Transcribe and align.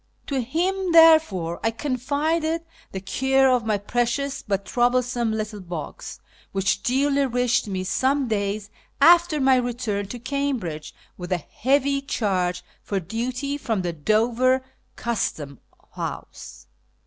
To 0.25 0.41
him, 0.41 0.93
therefore, 0.93 1.59
I 1.63 1.69
confided 1.69 2.65
the 2.91 3.01
care 3.01 3.51
of 3.51 3.67
my 3.67 3.77
precious 3.77 4.41
but 4.41 4.65
troublesome 4.65 5.31
little 5.31 5.59
box, 5.61 6.19
which 6.53 6.81
duly 6.81 7.27
reached 7.27 7.67
me 7.67 7.83
some 7.83 8.27
days 8.27 8.71
after 8.99 9.39
my 9.39 9.57
return 9.57 10.07
to 10.07 10.17
Cambridge, 10.17 10.95
with 11.19 11.31
a 11.31 11.37
heavy 11.37 12.01
charge 12.01 12.63
for 12.81 12.99
duty 12.99 13.59
from 13.59 13.83
the 13.83 13.93
Dover 13.93 14.63
Custom 14.95 15.59
House. 15.91 16.65